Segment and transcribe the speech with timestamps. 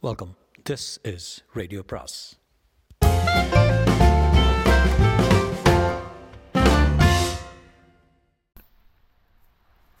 [0.00, 0.36] Welcome
[0.70, 2.36] this is radio bros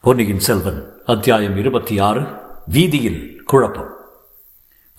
[0.00, 2.26] பொன்னியின் செல்வன் அத்தியாயம் இருபத்தி ஆறு
[2.66, 3.90] வீதியில் குழப்பம்.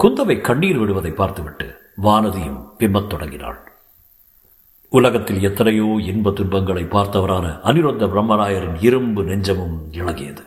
[0.04, 1.74] குந்தவை கண்ணீர் விடுவதை பார்த்துவிட்டு
[2.04, 3.72] வானதியும் பிம்பத் தொடங்கினாள்.
[4.90, 10.44] உலகத்தில் எத்தனையோ இன்ப துன்பங்களை பார்த்தவரான அனிருத்த பிரம்மராயரின் இரும்பு நெஞ்சமும் இழகியது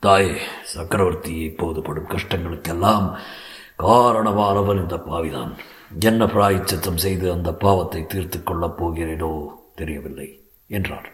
[0.00, 3.16] தாயே சக்கரவர்த்தி இப்போது படும் கஷ்டங்களுக்கெல்லாம்
[3.78, 5.52] காரணமானவன் இந்த பாவிதான்.
[6.00, 11.12] என்ன பிராயச்சித்தம் செய்து அந்த பாவத்தை தீர்த்து கொள்ளப் போகிறேனோ தெரியவில்லை என்றார்.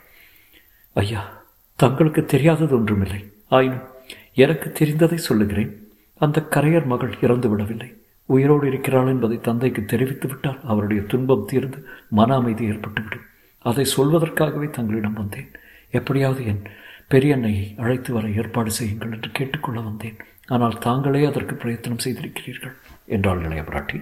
[0.93, 1.43] ஐயா
[1.77, 3.33] தங்களுக்கு தெரியாதது ஒன்றுமில்லை.
[3.49, 3.89] ஆயினும்
[4.35, 5.93] எனக்கு தெரிந்ததை சொல்லுகிறேன்.
[6.19, 7.97] அந்த கரையர் மகள் இறந்து விடவில்லை.
[8.25, 13.27] உயிரோடு இருக்கிறாள் என்பதை தந்தைக்கு தெரிவித்து விட்டால் அவருடைய துன்பம் தீர்ந்து மன அமைதி ஏற்பட்டுவிடும்.
[13.59, 15.51] அதை சொல்வதற்காகவே தங்களிடம் வந்தேன்.
[15.91, 16.63] எப்படியாவது என்
[17.11, 20.17] பெரியண்ணையை அழைத்து வர ஏற்பாடு செய்யுங்கள் என்று கேட்டுக்கொள்ள வந்தேன்.
[20.49, 22.75] ஆனால் தாங்களே அதற்கு பிரயத்தனம் செய்திருக்கிறீர்கள்
[23.17, 23.99] என்றாள் இளைய பிராட்டி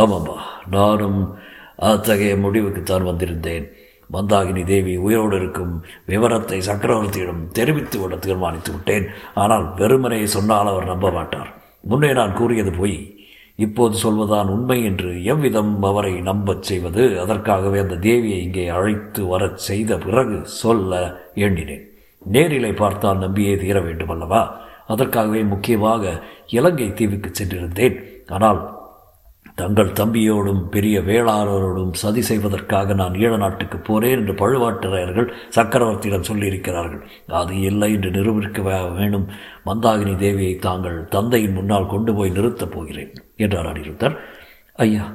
[0.00, 0.36] ஆமாம்மா
[0.74, 1.20] நானும்
[1.90, 3.66] அத்தகைய முடிவுக்குத்தான் வந்திருந்தேன்.
[4.10, 5.72] மந்தாகினி தேவி உயிரோடு இருக்கும்
[6.12, 9.06] விவரத்தை சக்கரவர்த்தியிடம் தெரிவித்து விட தீர்மானித்து விட்டேன்.
[9.42, 11.50] ஆனால் வெறுமனை சொன்னால் அவர் நம்ப மாட்டார்.
[11.90, 12.98] முன்னே நான் கூறியது போய்
[13.58, 17.02] இப்போது சொல்வதான் உண்மை என்று எவ்விதம் அவரை நம்பச் செய்வது?
[17.20, 21.00] அதற்காகவே அந்த தேவியை இங்கே அழைத்து வரச் செய்த பிறகு சொல்ல
[21.46, 21.84] எண்ணினேன்.
[22.26, 24.42] நேரிலை பார்த்தால் நம்பியே தீர வேண்டும் அல்லவா
[24.94, 26.12] அதற்காகவே முக்கியமாக
[26.58, 27.96] இலங்கை தீவுக்கு சென்றிருந்தேன்.
[28.36, 28.60] ஆனால்
[29.60, 37.02] தங்கள் தம்பியோடும் பெரிய வேளாளரோடும் சதி செய்வதற்காக நான் ஈழ நாட்டுக்கு போறேன் என்று பழுவாட்டரையர்கள் சக்கரவர்த்தியிடம் சொல்லியிருக்கிறார்கள்.
[37.40, 38.60] அது இல்லை என்று நிரூபிக்க
[38.98, 39.26] வேணும்
[39.68, 43.12] மந்தாகினி தேவியை தாங்கள் தந்தையின் முன்னால் கொண்டு போய் நிறுத்தப் போகிறேன்
[43.44, 44.16] என்றார் அனிருத்தர்.
[44.86, 45.06] ஐயா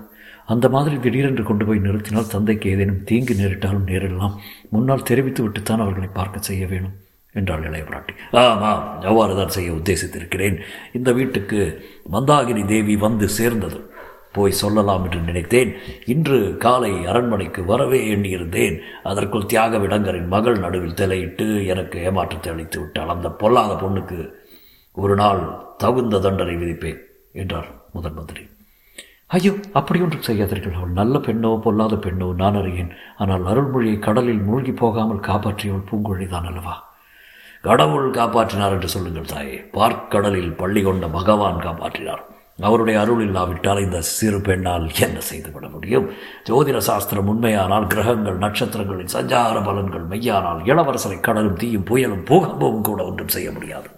[0.53, 4.35] அந்த மாதிரி திடீரென்று கொண்டு போய் நிறுத்தினால் தந்தைக்கு ஏதேனும் தீங்கு நேரிட்டாலும் நேரிடலாம்.
[4.75, 6.95] முன்னால் தெரிவித்து விட்டுத்தான் அவர்களை பார்க்க செய்ய வேணும்.
[7.39, 10.55] என்றாள் இளைய பிராட்டி ஆமாம் அவ்வாறு தான் செய்ய உத்தேசித்திருக்கிறேன்.
[10.97, 11.59] இந்த வீட்டுக்கு
[12.13, 13.79] மந்தாகினி தேவி வந்து சேர்ந்தது.
[14.35, 15.69] போய் சொல்லலாம் என்று நினைத்தேன்.
[16.13, 18.75] இன்று காலை அரண்மனைக்கு வரவே எண்ணியிருந்தேன்.
[19.11, 23.13] அதற்குள் தியாக விடங்கரின் மகள் நடுவில் தலையிட்டு எனக்கு ஏமாற்றத்தை அளித்து விட்டாள்.
[23.15, 24.19] அந்த பொல்லாத பொண்ணுக்கு
[24.97, 25.41] ஒரு நாள்
[25.83, 26.99] தகுந்த தண்டனை விதிப்பேன்
[27.43, 28.43] என்றார் முதன் மந்திரி.
[29.35, 30.75] ஐயோ அப்படி ஒன்றும் செய்யாதீர்கள்.
[30.79, 32.91] அவள் நல்ல பெண்ணோ பொல்லாத பெண்ணோ நான் அறியேன்.
[33.17, 36.75] ஆனால் அருள்மொழியை கடலில் மூழ்கி போகாமல் காப்பாற்றியவள் பூங்கொழிதான் அல்லவா?
[37.67, 39.57] கடவுள் காப்பாற்றினார் என்று சொல்லுங்கள் தாயே.
[39.77, 42.23] பார்க்கடலில் பள்ளி கொண்ட பகவான் காப்பாற்றினார்.
[42.67, 46.05] அவருடைய அருள் இல்லாவிட்டால் இந்த சிறு பெண்ணால் என்ன செய்துவிட முடியும்?
[46.49, 53.33] ஜோதிட சாஸ்திரம் உண்மையானால் கிரகங்கள் நட்சத்திரங்களின் சஞ்சார பலன்கள் மெய்யானால் இளவரசரை கடலும் தீயும் புயலும் பூகம்பமும் கூட ஒன்றும்
[53.35, 53.89] செய்ய முடியாது.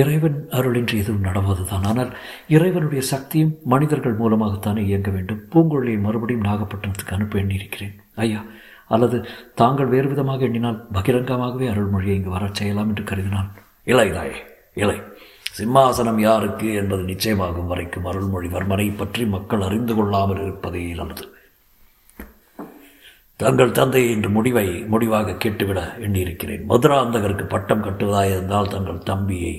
[0.00, 1.84] இறைவன் அருளின்றி எதுவும் நடவாதுதான்.
[1.86, 2.12] ஆனால்
[2.48, 5.42] இறைவனுடைய சக்தியும் மனிதர்கள் மூலமாகத்தானே இயங்க வேண்டும்.
[5.52, 7.94] பூங்கொழியை மறுபடியும் நாகப்பட்டினத்துக்கு அனுப்ப எண்ணியிருக்கிறேன்.
[8.24, 8.40] ஐயா
[8.94, 9.18] அல்லது
[9.60, 13.50] தாங்கள் வேறு விதமாக எண்ணினால் பகிரங்கமாகவே அருள்மொழியை இங்கு வரச் செய்யலாம் என்று கருதினான்.
[13.92, 14.40] இலை தாயே
[14.82, 14.98] இலை.
[15.58, 21.26] சிம்மாசனம் யாருக்கு என்பது நிச்சயமாகும் வரைக்கும் அருள்மொழிவர்மனை பற்றி மக்கள் அறிந்து கொள்ளாமல் இருப்பதே நல்லது.
[23.40, 26.64] தங்கள் தந்தை இன்று முடிவை முடிவாக கேட்டுவிட எண்ணியிருக்கிறேன்.
[26.72, 29.54] மதுராந்தகருக்கு பட்டம் கட்டுவதாயிருந்தால் தங்கள் தம்பியை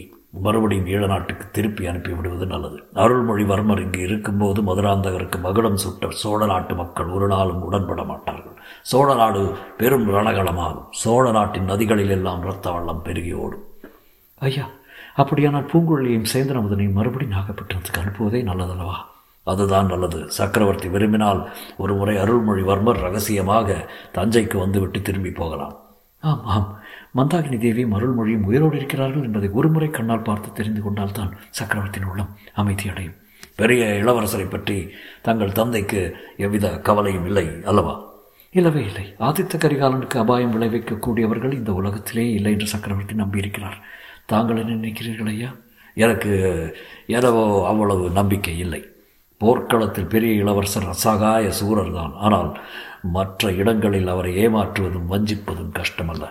[0.45, 2.77] மறுபடியும் ஈழ நாட்டுக்கு திருப்பி அனுப்பிவிடுவது நல்லது.
[3.03, 8.54] அருள்மொழிவர்மர் இங்கு இருக்கும்போது மதுராந்தகருக்கு மகுடம் சுட்ட சோழ நாட்டு மக்கள் ஒரு நாளும் உடன்பட மாட்டார்கள்.
[8.81, 10.85] சோழ நாடு பெரும் ரணகளமாகும்.
[10.91, 13.63] சோழ நாட்டின் நதிகளில் எல்லாம் இரத்த வள்ளம் பெருகி ஓடும்.
[14.35, 14.69] ஐயா
[15.15, 18.95] அப்படியானால் பூங்குழலியையும் சேந்திரமுதனையும் மறுபடி நாகப்பட்டினத்துக்கு அனுப்புவதே நல்லதல்லவா?
[19.43, 20.31] அதுதான் நல்லது.
[20.31, 25.75] சக்கரவர்த்தி விரும்பினால் ஒரு முறை அருள்மொழிவர்மர் ரகசியமாக தஞ்சைக்கு வந்துவிட்டு திரும்பி போகலாம்.
[26.19, 26.79] ஆம் ஆம்.
[27.15, 33.13] மந்தாகினி தேவியும் அருள்மொழியும் உயிரோடு இருக்கிறார்கள் என்பதை ஒருமுறை கண்ணால் பார்த்து தெரிந்து கொண்டால்தான் சக்கரவர்த்தியின் உள்ளம் அமைதி அடையும்.
[33.55, 38.13] பெரிய இளவரசரை பற்றி தங்கள் தந்தைக்கு எவ்வித கவலையும் இல்லை அல்லவா?
[38.57, 39.05] இல்லவே இல்லை.
[39.19, 43.77] ஆதித்த கரிகாலனுக்கு அபாயம் விளைவிக்கக்கூடியவர்கள் இந்த உலகத்திலே இல்லை என்று சக்கரவர்த்தி நம்பியிருக்கிறார்.
[44.25, 45.49] தாங்கள் என்ன நினைக்கிறீர்கள் ஐயா?
[45.93, 46.31] எனக்கு
[47.07, 48.81] எதவோ அவ்வளவு நம்பிக்கை இல்லை.
[49.37, 52.51] போர்க்களத்தில் பெரிய இளவரசர் அசகாய சூரர் தான் ஆனால்
[53.17, 56.25] மற்ற இடங்களில் அவரை ஏமாற்றுவதும் வஞ்சிப்பதும் கஷ்டமல்ல.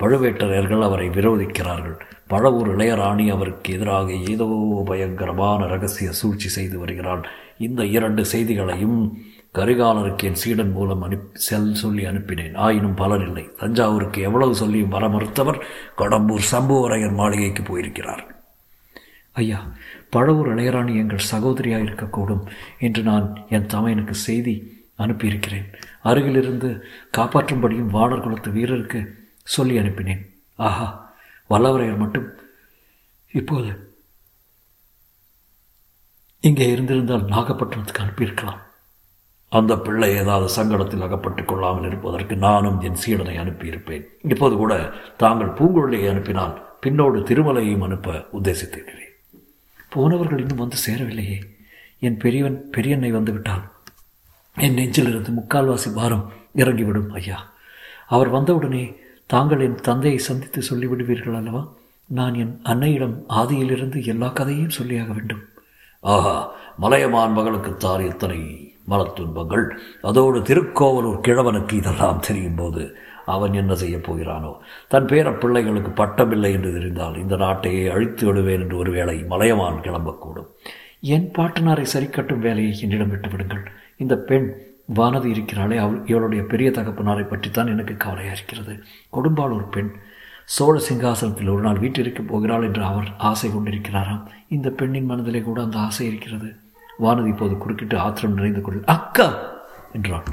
[0.00, 1.96] பழுவேட்டரையர்கள் அவரை விரோதிக்கிறார்கள்.
[2.30, 4.48] பழவூர் இளையராணி அவருக்கு எதிராக ஏதோ
[4.86, 7.22] பயங்கரமான ரகசிய சூழ்ச்சி செய்து வருகிறாள்.
[7.58, 9.00] இந்த இரண்டு செய்திகளையும்
[9.58, 12.56] கரிகாலருக்கு என் சீடன் மூலம் அனுப்பி செல் சொல்லி அனுப்பினேன்.
[12.64, 15.62] ஆயினும் பலனில்லை தஞ்சாவூருக்கு எவ்வளவு சொல்லியும் வர மறுத்தவர்
[16.00, 18.24] கடம்பூர் சம்புவரையர் மாளிகைக்கு போயிருக்கிறார்.
[19.40, 19.58] ஐயா
[20.14, 22.44] பழவூர் இளையராணி எங்கள் சகோதரியாக இருக்கக்கூடும்
[22.86, 23.26] என்று நான்
[23.56, 24.54] என் தமையனுக்கு செய்தி
[25.04, 25.66] அனுப்பியிருக்கிறேன்.
[26.10, 26.70] அருகிலிருந்து
[27.16, 29.00] காப்பாற்றும்படியும் வானர் குலத்து வீரருக்கு
[29.56, 30.22] சொல்லி அனுப்பினேன்.
[30.68, 30.88] ஆஹா
[31.50, 32.28] வல்லவரையர் மட்டும்
[33.34, 33.70] இப்போது
[36.40, 38.62] இங்கே இருந்திருந்தால் நாகப்பட்டினத்துக்கு அனுப்பியிருக்கலாம்.
[39.48, 44.04] அந்த பிள்ளை ஏதாவது சங்கடத்தில் அகப்பட்டுக் கொள்ளாமல் இருப்பதற்கு நானும் என் சீடனை அனுப்பியிருப்பேன்.
[44.22, 49.14] இப்போது கூட தாங்கள் பூங்குழலியை அனுப்பினால் பின்னோடு திருமலையையும் அனுப்ப உத்தேசித்திருக்கிறேன்.
[49.88, 51.38] போனவர்கள் இன்னும் வந்து சேரவில்லையே.
[51.98, 53.64] என் பெரியவன் பெரியன்னை வந்துவிட்டான்.
[54.56, 57.50] என் நெஞ்சிலிருந்து முக்கால்வாசி பாரம் இறங்கிவிடும் ஐயா.
[58.06, 58.96] அவர் வந்தவுடனே
[59.26, 61.68] தாங்கள் என் தந்தையை சந்தித்து சொல்லிவிடுவீர்கள் அல்லவா?
[62.06, 65.42] நான் என் அன்னையிடம் ஆதியிலிருந்து எல்லா கதையும் சொல்லியாக வேண்டும்.
[66.00, 69.70] ஆஹா மலையமான் மகளுக்குத்தான் எத்தனை மலத்துன்பங்கள்
[70.02, 72.96] அதோடு திருக்கோவலூர் கிழவனுக்கு இதெல்லாம் தெரியும் போது
[73.26, 74.56] அவன் என்ன செய்யப் போகிறானோ.
[74.88, 80.46] தன் பேர பிள்ளைகளுக்கு பட்டமில்லை என்று தெரிந்தால் இந்த நாட்டையே அழித்து விடுவேன் என்று ஒருவேளை மலையமான் கிளம்பக்கூடும்.
[81.00, 83.62] என் பாட்டனாரை சரிக்கட்டும் வேலையை என்னிடம் விட்டு விடுங்கள்.
[83.96, 88.82] இந்த பெண் வானதி இருக்கிறாளே அவள் இவளுடைய பெரிய தகப்பனாரை பற்றித்தான் எனக்கு கவலையாக இருக்கிறது.
[89.12, 89.92] கொடும்பாளூர் பெண்
[90.44, 94.24] சோழ சிங்காசனத்தில் ஒரு நாள் வீட்டிற்கு போகிறாள் என்று அவர் ஆசை கொண்டிருக்கிறாராம்.
[94.48, 96.54] இந்த பெண்ணின் மனதிலே கூட அந்த ஆசை இருக்கிறது.
[96.98, 99.26] வானதி இப்போது குறுக்கிட்டு ஆத்திரம் நிறைந்து கொள் அக்கா!
[99.92, 100.26] என்றாள்.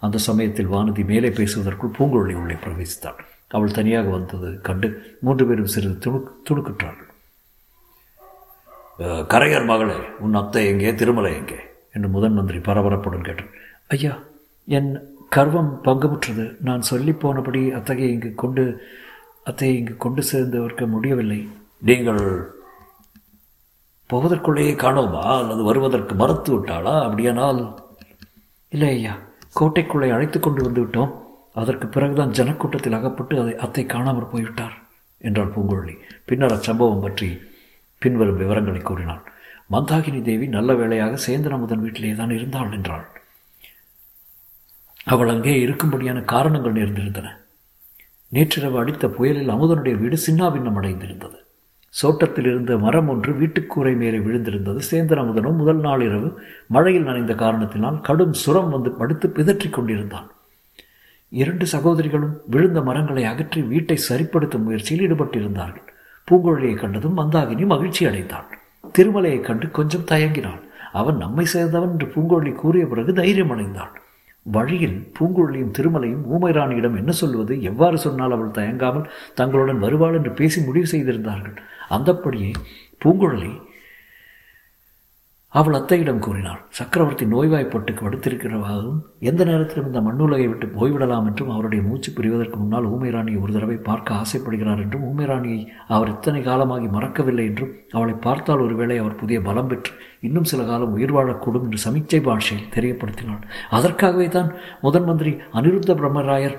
[0.00, 3.18] அந்த சமயத்தில் வானதி மேலே பேசுவதற்குள் பூங்குழலி உள்ளே பிரவேசித்தாள்.
[3.50, 4.88] அவள் தனியாக வந்தது கண்டு
[5.20, 6.18] மூன்று பேரும் சிறிது துணு
[6.48, 7.10] துணுக்குற்றார்கள்
[9.28, 10.90] கரையர் மகளே உன் அத்தை எங்கே?
[10.94, 11.58] திருமலை எங்கே?
[11.94, 13.50] என்று முதன் மந்திரி பரபரப்புடன் கேட்டார்
[13.88, 14.12] ஐயா
[14.68, 14.90] என்
[15.28, 18.64] கர்வம் பங்குமுற்றது நான் சொல்லி போனபடி அத்தகைய இங்கு கொண்டு
[19.46, 21.40] அத்தையை இங்கு கொண்டு சேர்ந்தவர்க்க முடியவில்லை.
[21.82, 22.22] நீங்கள்
[24.14, 25.22] போவதற்குள்ளேயே காணோமா?
[25.40, 27.60] அல்லது வருவதற்கு மறுத்து விட்டாளா அப்படியானால்
[28.72, 29.14] இல்லை ஐயா
[29.58, 31.12] கோட்டைக்குள்ளே அழைத்து கொண்டு வந்து விட்டோம்.
[31.52, 34.74] அதற்கு பிறகுதான் ஜனக்கூட்டத்தில் அகப்பட்டு அதை அத்தை காணாமற் போய்விட்டார்
[35.20, 35.94] என்றாள் பூங்குழலி.
[36.24, 37.28] பின்னர் அச்சம்பவம் பற்றி
[37.98, 39.22] பின்வரும் விவரங்களை கூறினாள்.
[39.72, 43.04] மந்தாகினி தேவி நல்ல வேளையாக சேந்திர முதன் வீட்டிலே தான் இருந்தாள் என்றாள்.
[45.04, 47.30] அவள் அங்கே இருக்கும்படியான காரணங்கள் நேர்ந்திருந்தன.
[48.28, 51.43] நேற்றிரவு அடித்த புயலில் அமுதனுடைய வீடு சின்னாபின்னம் அடைந்திருந்தது.
[52.00, 54.80] சோட்டத்தில் இருந்த மரம் ஒன்று வீட்டுக்கூரை மேலே விழுந்திருந்தது.
[54.90, 56.28] சேந்தன் அமுதனும் முதல் நாள் இரவு
[56.74, 60.28] மழையில் நனைந்த காரணத்தினால் கடும் சுரம் வந்து படுத்து பிதற்றிக் கொண்டிருந்தான்.
[61.32, 65.88] இரண்டு சகோதரிகளும் விழுந்த மரங்களை அகற்றி வீட்டை சரிப்படுத்தும் முயற்சியில் ஈடுபட்டிருந்தார்கள்.
[66.28, 68.50] பூங்குழலியை கண்டதும் மந்தாகினி மகிழ்ச்சி அடைந்தாள்
[68.96, 70.62] திருமலையை கண்டு கொஞ்சம் தயங்கினாள்.
[71.00, 73.94] அவன் நம்மை சேர்ந்தவன் என்று பூங்கொழி கூறிய பிறகு தைரியம் அடைந்தாள்
[74.46, 77.62] வழியில் பூங்குழலியும் திருமலையும் ஊமைராணியிடம் என்ன சொல்வது?
[77.62, 81.56] எவ்வாறு சொன்னால் அவள் தயங்காமல் தங்களுடன் வருவாள் என்று பேசி முடிவு செய்திருந்தார்கள்.
[81.90, 82.52] அந்தப்படியே
[83.04, 83.52] பூங்குழலி
[85.54, 88.98] அவள் அத்தையிடம் கூறினாள் சக்கரவர்த்தி நோய்வாய்ப்பட்டு படுத்திருக்கிறவாகவும்
[89.30, 94.18] எந்த நேரத்திலும் இந்த மண்ணுலகை விட்டு போய்விடலாம் என்றும் அவருடைய மூச்சு பிரிவதற்கு முன்னால் ஊமைராணியை ஒரு தடவை பார்க்க
[94.22, 95.60] ஆசைப்படுகிறார் என்றும் ஊமைராணியை
[95.96, 99.92] அவர் இத்தனை காலமாகி மறக்கவில்லை என்றும் அவளை பார்த்தால் ஒருவேளை அவர் புதிய பலம் பெற்று
[100.28, 103.42] இன்னும் சில காலம் உயிர் வாழக்கூடும் என்று சமிச்சை பாஷையில் தெரியப்படுத்தினாள்.
[103.78, 104.52] அதற்காகவே தான்
[104.86, 106.56] முதன் மந்திரி அனிருத்த பிரம்மராயர்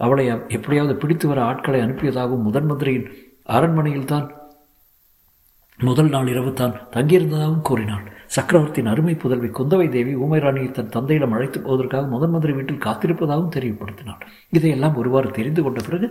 [0.00, 0.24] அவளை
[0.56, 3.10] எப்படியாவது பிடித்து வர ஆட்களை அனுப்பியதாகவும் முதன் மந்திரியின்
[3.56, 4.26] அரண்மனையில் தான்
[5.80, 8.04] முதல் நாள் இரவு தான் தங்கியிருந்ததாகவும் கூறினாள்.
[8.34, 14.22] சக்கரவர்த்தியின் அருமை புதல்வி குந்தவை தேவி ஊமைராணியை தன் தந்தையிடம் அழைத்து போவதற்காக முதன் மந்திரி வீட்டில் காத்திருப்பதாகவும் தெரியப்படுத்தினார்
[14.50, 16.08] இதையெல்லாம் ஒருவாறு தெரிந்து கொண்ட பிறகு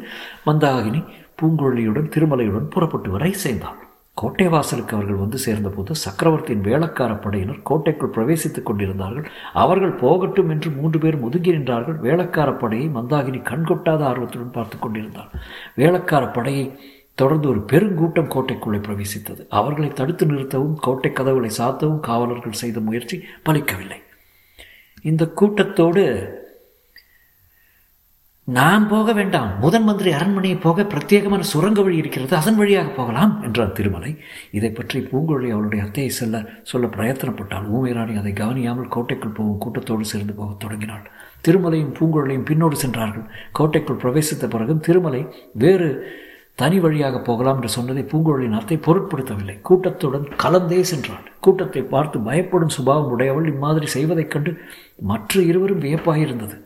[0.48, 1.02] மந்தாகினி
[1.42, 3.80] பூங்குழலியுடன் திருமலையுடன் புறப்பட்டு வரை சேர்ந்தாள்.
[4.18, 9.28] கோட்டை வாசலுக்கு அவர்கள் வந்து சேர்ந்தபோது சக்கரவர்த்தியின் வேளக்கார படையினர் கோட்டைக்குள் பிரவேசித்துக் கொண்டிருந்தார்கள்.
[9.64, 11.98] அவர்கள் போகட்டும் என்று மூன்று பேர் ஒதுங்கி நின்றார்கள்.
[12.08, 15.32] வேளக்கார படையை மந்தாகினி கண்கொட்டாத ஆர்வத்துடன் பார்த்து கொண்டிருந்தார்
[15.82, 16.66] வேளக்கார படையை
[17.16, 19.46] தொடர்ந்து ஒரு பெருங்கூட்டம் கோட்டைக்குள்ளே பிரவேசித்தது.
[19.50, 24.00] அவர்களை தடுத்து நிறுத்தவும் கோட்டை கதவுகளை சாத்தவும் காவலர்கள் செய்த முயற்சி பலிக்கவில்லை.
[25.02, 26.42] இந்த கூட்டத்தோடு
[28.46, 29.60] நாம் போக வேண்டாம்.
[29.60, 32.36] முதன் மந்திரி அரண்மனையை போக பிரத்யேகமான சுரங்க வழி இருக்கிறது.
[32.36, 34.18] அதன் வழியாக போகலாம் என்றார் திருமலை.
[34.52, 37.70] இதை பற்றி பூங்குழலி அவளுடைய அத்தையை செல்ல சொல்ல பிரயத்தனப்பட்டாள்.
[37.76, 41.12] ஊமைராணி அதை கவனியாமல் கோட்டைக்குள் போகும் கூட்டத்தோடு சேர்ந்து போகத் தொடங்கினாள்.
[41.48, 43.24] திருமலையும் பூங்குழலியும் பின்னோடு சென்றார்கள்.
[43.52, 45.90] கோட்டைக்குள் பிரவேசித்த பிறகும் திருமலை வேறு
[46.60, 49.56] தனி வழியாக போகலாம் என்று சொன்னதை பூங்குழலின் அத்தை பொருட்படுத்தவில்லை.
[49.70, 51.26] கூட்டத்துடன் கலந்தே சென்றாள்.
[51.46, 54.52] கூட்டத்தை பார்த்து பயப்படும் சுபாவம் உடையவள் இம்மாதிரி செய்வதைக் கண்டு
[55.12, 56.58] மற்ற இருவரும் வியப்பாக இருந்தது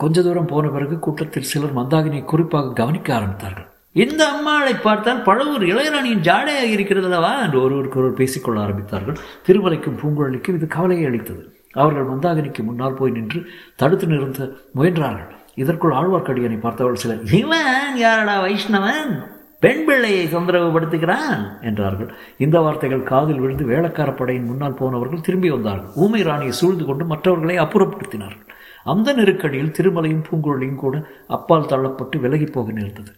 [0.00, 3.68] கொஞ்ச தூரம் போன பிறகு கூட்டத்தில் சிலர் மந்தாகினியை குறிப்பாக கவனிக்க ஆரம்பித்தார்கள்.
[4.04, 9.20] இந்த அம்மாளை பார்த்தால் பழவூர் இளையராணியின் ஜாடையாக இருக்கிறதல்லவா என்று ஒருவருக்கு ஒருவர் பேசிக்கொள்ள ஆரம்பித்தார்கள்.
[9.46, 11.42] திருமலைக்கும் பூங்குழலிக்கும் இது கவலையை அளித்தது.
[11.72, 13.40] அவர்கள் மந்தாகினிக்கு முன்னால் போய் நின்று
[13.76, 15.32] தடுத்து நிறுத்த முயன்றார்கள்.
[15.56, 19.12] இதற்குள் ஆழ்வார்க்கடியனை பார்த்தவள் சிலர் இவன் யாரடா வைஷ்ணவன்?
[19.60, 22.14] பெண் பிள்ளையை தொந்தரவுபடுத்துகிறான் என்றார்கள்.
[22.36, 25.90] இந்த வார்த்தைகள் காதில் விழுந்து வேளக்கார படையின் முன்னால் போனவர்கள் திரும்பி வந்தார்கள்.
[25.94, 28.44] ஊமை ராணியை சூழ்ந்து கொண்டு மற்றவர்களை அப்புறப்படுத்தினார்கள்.
[28.84, 33.12] அந்த நெருக்கடியில் திருமலையும் பூங்குழலியும் கூட அப்பால் தள்ளப்பட்டு விலகி போக நேர்ந்தது.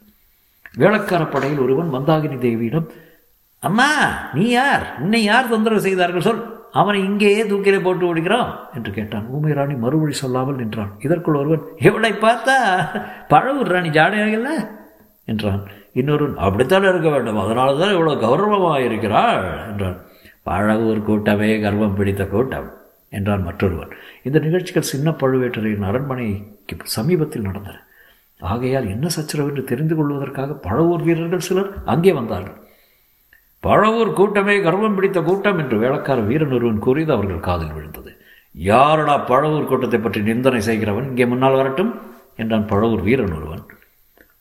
[0.78, 2.88] வேளக்கார படையில் ஒருவன் மந்தாகினி தேவியிடம்
[3.59, 3.90] அம்மா
[4.35, 4.97] நீ யார்?
[4.99, 6.21] உன்னை யார் தொந்தரவு செய்தார்கள்?
[6.21, 6.57] சொல்.
[6.72, 9.26] அவனை இங்கேயே தூக்கிலே போட்டு ஓடுகிறான் என்று கேட்டான்.
[9.28, 10.92] ஊமை ராணி மறுமொழி சொல்லாமல் நின்றான்.
[10.98, 12.56] இதற்குள் ஒருவன் இவனை பார்த்தா
[13.28, 14.50] பழவூர் ராணி ஜாடையாகல
[15.25, 15.62] என்றான்.
[15.92, 17.37] இன்னொருவன் அப்படித்தான் இருக்க வேண்டும்.
[17.37, 19.68] அதனால தான் இவ்வளோ கௌரவமாக இருக்கிறாள்.
[19.68, 19.98] என்றான்.
[20.46, 22.76] பழவூர் கூட்டமே கர்வம் பிடித்த கூட்டம்.
[23.10, 23.88] என்றான் மற்றொருவன்.
[24.22, 27.82] இந்த நிகழ்ச்சிகள் சின்ன பழுவேட்டரையின் அரண்மனைக்கு சமீபத்தில் நடந்தன.
[28.40, 32.67] ஆகையால் என்ன சச்சரவு என்று தெரிந்து கொள்வதற்காக பழவூர் வீரர்கள் சிலர் அங்கே வந்தார்கள்.
[33.62, 38.10] பழவூர் கூட்டமே கர்வம் பிடித்த கூட்டம் என்று வேளக்கார வீரன் ஒருவன் கூறியது அவர்கள் காதில் விழுந்தது.
[38.54, 41.08] யாரடா பழவூர் கூட்டத்தை பற்றி நிந்தனை செய்கிறவன்?
[41.08, 41.90] இங்கே முன்னால் வரட்டும்
[42.36, 43.64] என்றான் பழவூர் வீரன் ஒருவன்.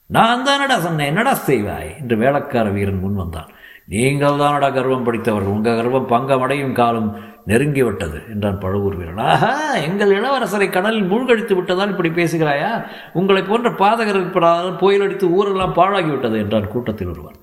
[0.09, 1.89] நான் தானடா சொன்னேன் என்னடா செய்வாய்?
[2.00, 3.50] என்று வேளக்கார வீரன் முன் வந்தான்.
[3.86, 5.55] நீங்கள் தானடா கர்வம் படித்தவர்கள்?
[5.55, 7.09] உங்கள் கர்வம் பங்கமடையும் காலம்
[7.47, 9.17] நெருங்கிவிட்டது என்றான் பழுவூர் வீரன்.
[9.17, 12.71] ஆஹா எங்கள் இளவரசரை கடலில் மூழ்கடித்து விட்டதால் இப்படி பேசுகிறாயா?
[13.13, 17.38] உங்களை போன்ற பாதகர் இருப்பதால் புயலடித்து ஊரெல்லாம் பாழாகிவிட்டது என்றான் கூட்டத்தில் ஒருவன்.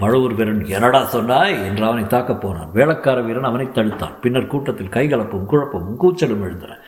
[0.00, 2.70] பழுவூர் வீரன் என்னடா சொன்னாய் என்று அவனை தாக்கப் போனான்.
[2.74, 4.20] வேளக்கார வீரன் அவனை தடுத்தான்.
[4.20, 6.78] பின்னர் கூட்டத்தில் கைகலப்பும் குழப்பமும் கூச்சலும் எழுந்தன.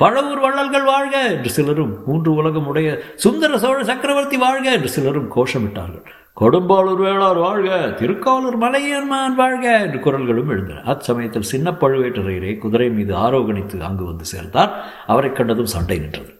[0.00, 1.28] பழவூர் வள்ளல்கள் வாழ்க!
[1.28, 4.70] என்று சிலரும் மூன்று உலகம் உடைய சுந்தர சோழ சக்கரவர்த்தி வாழ்க!
[4.70, 6.06] என்று சிலரும் கோஷமிட்டார்கள்.
[6.40, 7.94] கொடும்பாளூர் வேளார் வாழ்க!
[8.00, 9.80] திருக்காலூர் மலையன்மான் வாழ்க!
[9.80, 10.82] என்று குரல்களும் எழுந்தன.
[10.86, 14.72] அச்சமயத்தில் சின்ன பழுவேட்டரையரே குதிரை மீது ஆரோகணித்து அங்கு வந்து சேர்ந்தார்.
[15.06, 16.39] அவரை கண்டதும் சண்டை நின்றது.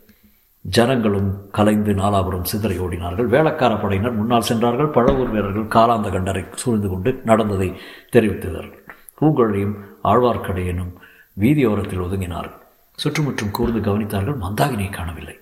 [0.65, 3.29] ஜனங்களும் கலைந்து நாலாபுரம் சிதறி ஓடினார்கள்.
[3.35, 4.95] வேளக்கார படையினர் முன்னால் சென்றார்கள்.
[4.97, 7.69] பழவூர் வீரர்கள் காலாந்த கண்டரை சூழ்ந்து கொண்டு நடந்ததை
[8.15, 8.75] தெரிவித்தார்கள்
[9.21, 10.93] பூங்கொழியும் ஆழ்வார்க்கடையனும்
[11.41, 12.59] வீதியோரத்தில் ஒதுங்கினார்கள்
[12.99, 14.41] சுற்றுமுற்றும் கூர்ந்து கவனித்தார்கள்.
[14.45, 15.37] மந்தாகினியை காணவில்லை.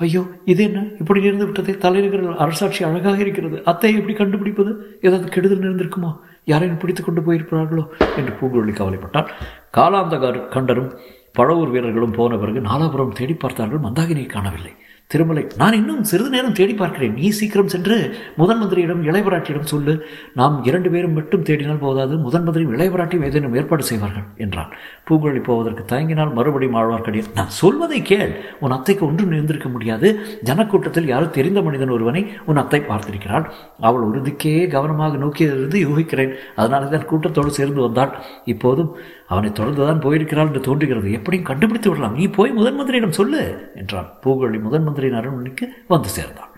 [0.00, 0.80] ஐயோ இது என்ன?
[0.98, 1.72] இப்படி இருந்து விட்டதே.
[1.78, 3.56] தலைநகர் அரசாட்சி அழகாக இருக்கிறது.
[3.70, 4.72] அத்தை எப்படி கண்டுபிடிப்பது?
[5.00, 6.10] ஏதாவது கெடுதல் இருந்திருக்குமோ
[6.44, 7.84] யாரையும் பிடித்து கொண்டு போயிருப்பார்களோ?
[8.18, 9.28] என்று பூங்குழலி கவலைப்பட்டால்
[9.76, 10.18] காலாந்த
[10.54, 10.90] கண்டரும்
[11.38, 14.74] பழவூர் வீரர்களும் போன பிறகு நாலாபுரம் தேடி பார்த்தார்கள் மந்தாகினியை காணவில்லை.
[15.10, 17.14] திருமலை நான் இன்னும் சிறிது நேரம் தேடி பார்க்கிறேன்.
[17.20, 17.96] நீ சீக்கிரம் சென்று
[18.40, 19.94] முதன் மந்திரியிடம் இளையவராட்டியிடம் சொல்லு.
[20.38, 24.70] நாம் இரண்டு பேரும் மட்டும் தேடினால் போதாது முதன் மந்திரியும் இளையவராட்டியும் ஏதேனும் ஏற்பாடு செய்வார்கள் என்றான்.
[25.08, 28.34] பூங்குழலி போவதற்கு தயங்கினால் மறுபடியும் ஆழ்வார்க்கடியான் நான் சொல்வதை கேள்.
[28.60, 30.10] உன் அத்தைக்கு ஒன்றும் இருந்திருக்க முடியாது.
[30.50, 33.48] ஜனக்கூட்டத்தில் யாரும் தெரிந்த மனிதன் ஒருவனை உன் அத்தை பார்த்திருக்கிறாள்.
[33.88, 34.36] அவள் ஒரு
[34.76, 36.34] கவனமாக நோக்கியதிலிருந்து யூகிக்கிறேன்.
[36.60, 38.14] அதனால தான் கூட்டத்தோடு சேர்ந்து வந்தாள்.
[38.54, 38.92] இப்போதும்
[39.30, 41.08] அவனை தொடர்ந்துதான் போயிருக்கிறாள் என்று தோன்றுகிறது.
[41.12, 42.14] எப்படியும் கண்டுபிடித்து விடலாம்.
[42.14, 43.42] நீ போய் முதன் மந்திரியிடம் சொல்லு
[43.74, 44.08] என்றான்.
[44.22, 46.52] பூங்கொழி முதன் மந்திரியின் அரண்மனைக்கு வந்து சேர்ந்தான்.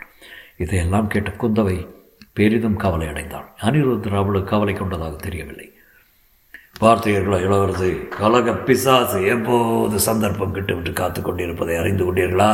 [0.56, 1.76] இதையெல்லாம் கேட்ட குந்தவை
[2.32, 3.48] பெரிதும் கவலை அடைந்தாள்.
[3.62, 5.66] அனிருத்தர் அவளுக்கு கவலை கொண்டதாக தெரியவில்லை.
[6.80, 7.88] பார்த்தீர்களா இளவரசு
[8.20, 12.52] கலக பிசாசு எப்போது சந்தர்ப்பம் கிட்டுவிட்டு காத்து கொண்டிருப்பதை அறிந்து கொண்டீர்களா?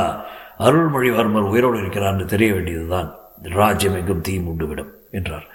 [0.58, 3.08] அருள்மொழிவர்மர் உயிரோடு இருக்கிறார் என்று தெரிய வேண்டியதுதான்.
[3.42, 5.46] ராஜ்யம் எங்கும் தீ உண்டுவிடும் என்றார்.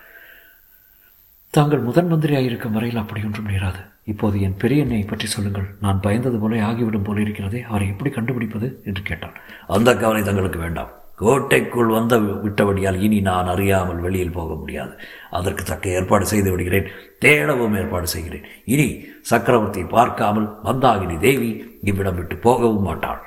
[1.55, 3.81] தாங்கள் முதன் மந்திரியாயிருக்கும் வரையில் அப்படி ஒன்றும் நேராது.
[4.03, 5.67] இப்போது என் பெரிய எண்ணெயை பற்றி சொல்லுங்கள்.
[5.81, 7.61] நான் பயந்தது போல ஆகிவிடும் போல இருக்கிறதே.
[7.61, 9.35] அவரை எப்படி கண்டுபிடிப்பது என்று கேட்டான்.
[9.67, 10.91] அந்த கவலை தங்களுக்கு வேண்டாம்.
[11.15, 14.93] கோட்டைக்குள் வந்த விட்டபடியால் இனி நான் அறியாமல் வெளியில் போக முடியாது.
[15.29, 16.89] அதற்கு தக்க ஏற்பாடு செய்து விடுகிறேன்.
[17.25, 18.47] தேடவும் ஏற்பாடு செய்கிறேன்.
[18.65, 18.87] இனி
[19.31, 23.21] சக்கரவர்த்தியை பார்க்காமல் மந்தாகினி தேவி இவ்விடம் விட்டு போகவும் மாட்டாள்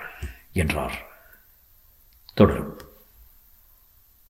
[0.52, 0.98] என்றார்.
[2.34, 2.74] தொடரும்.